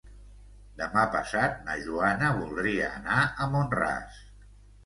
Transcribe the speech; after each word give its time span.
Demà 0.79 1.03
passat 1.15 1.59
na 1.67 1.75
Joana 1.87 2.31
voldria 2.39 2.91
anar 3.03 3.21
a 3.23 3.49
Mont-ras. 3.55 4.19